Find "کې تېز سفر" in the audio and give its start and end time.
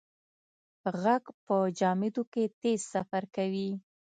2.33-3.23